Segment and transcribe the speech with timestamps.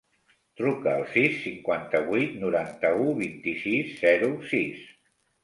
[0.59, 4.83] Truca al sis, cinquanta-vuit, noranta-u, vint-i-sis, zero, sis.